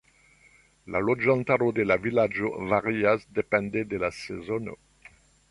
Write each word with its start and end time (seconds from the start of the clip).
La 0.95 1.01
loĝantaro 1.09 1.67
de 1.79 1.85
la 1.89 1.97
vilaĝo 2.07 2.49
varias 2.73 3.29
depende 3.41 3.87
de 3.93 4.01
la 4.07 4.11
sezono. 4.23 4.81